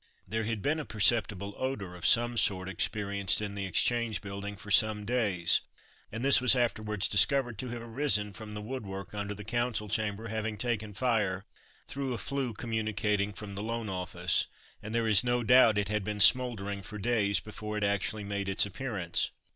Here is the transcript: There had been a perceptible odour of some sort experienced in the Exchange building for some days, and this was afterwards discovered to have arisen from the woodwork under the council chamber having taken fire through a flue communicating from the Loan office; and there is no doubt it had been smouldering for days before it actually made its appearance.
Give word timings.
There 0.27 0.45
had 0.45 0.63
been 0.63 0.79
a 0.79 0.83
perceptible 0.83 1.53
odour 1.59 1.93
of 1.95 2.07
some 2.07 2.35
sort 2.35 2.67
experienced 2.67 3.39
in 3.39 3.53
the 3.53 3.67
Exchange 3.67 4.19
building 4.19 4.55
for 4.55 4.71
some 4.71 5.05
days, 5.05 5.61
and 6.11 6.25
this 6.25 6.41
was 6.41 6.55
afterwards 6.55 7.07
discovered 7.07 7.59
to 7.59 7.67
have 7.69 7.83
arisen 7.83 8.33
from 8.33 8.55
the 8.55 8.63
woodwork 8.63 9.13
under 9.13 9.35
the 9.35 9.43
council 9.43 9.89
chamber 9.89 10.29
having 10.29 10.57
taken 10.57 10.95
fire 10.95 11.45
through 11.85 12.13
a 12.15 12.17
flue 12.17 12.53
communicating 12.55 13.31
from 13.31 13.53
the 13.53 13.61
Loan 13.61 13.89
office; 13.89 14.47
and 14.81 14.95
there 14.95 15.07
is 15.07 15.23
no 15.23 15.43
doubt 15.43 15.77
it 15.77 15.89
had 15.89 16.03
been 16.03 16.19
smouldering 16.19 16.81
for 16.81 16.97
days 16.97 17.39
before 17.39 17.77
it 17.77 17.83
actually 17.83 18.23
made 18.23 18.49
its 18.49 18.65
appearance. 18.65 19.29